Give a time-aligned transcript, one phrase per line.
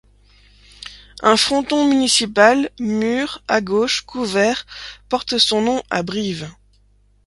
[1.21, 4.65] Un fronton municipal mur à gauche couvert
[5.09, 6.49] porte son nom à Brive.